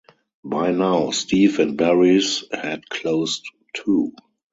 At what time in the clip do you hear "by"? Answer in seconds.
0.43-0.71